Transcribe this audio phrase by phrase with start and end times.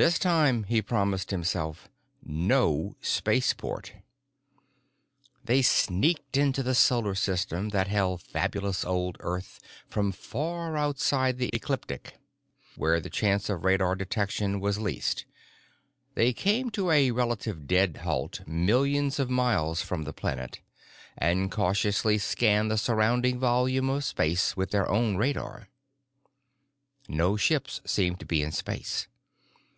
[0.00, 1.88] This time, he promised himself,
[2.20, 3.92] no spaceport.
[5.44, 11.48] They sneaked into the solar system that held fabulous old Earth from far outside the
[11.52, 12.14] ecliptic,
[12.74, 15.26] where the chance of radar detection was least;
[16.16, 20.58] they came to a relative dead halt millions of miles from the planet
[21.16, 25.68] and cautiously scanned the surrounding volume of space with their own radar.
[27.06, 29.06] No ships seemed to be in space.